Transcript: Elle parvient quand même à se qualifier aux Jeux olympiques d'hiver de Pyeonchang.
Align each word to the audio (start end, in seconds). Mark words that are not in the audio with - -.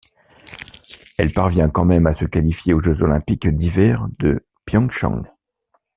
Elle 1.19 1.31
parvient 1.31 1.69
quand 1.69 1.85
même 1.85 2.07
à 2.07 2.13
se 2.15 2.25
qualifier 2.25 2.73
aux 2.73 2.81
Jeux 2.81 3.03
olympiques 3.03 3.47
d'hiver 3.47 4.07
de 4.17 4.43
Pyeonchang. 4.65 5.21